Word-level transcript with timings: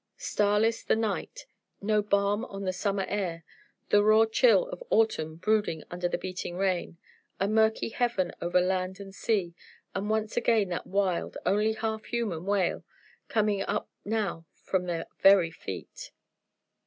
Starless 0.17 0.81
the 0.81 0.95
night; 0.95 1.45
no 1.79 2.01
balm 2.01 2.43
on 2.45 2.63
the 2.63 2.73
summer 2.73 3.05
air; 3.07 3.43
the 3.89 4.03
raw 4.03 4.25
chill 4.25 4.67
of 4.69 4.81
autumn 4.89 5.35
brooding 5.35 5.83
under 5.91 6.09
the 6.09 6.17
beating 6.17 6.57
rain; 6.57 6.97
a 7.39 7.47
murky 7.47 7.89
heaven 7.89 8.31
over 8.41 8.59
land 8.59 8.99
and 8.99 9.13
sea; 9.13 9.53
and 9.93 10.09
once 10.09 10.35
again 10.35 10.69
that 10.69 10.87
wild, 10.87 11.37
only 11.45 11.73
half 11.73 12.05
human 12.05 12.47
wail, 12.47 12.83
coming 13.27 13.61
up 13.61 13.91
now 14.03 14.47
from 14.63 14.87
their 14.87 15.05
very 15.21 15.51
feet! 15.51 16.09